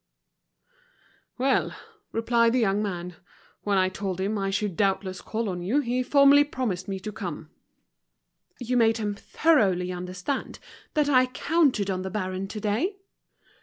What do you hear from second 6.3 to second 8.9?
promised me to come." "You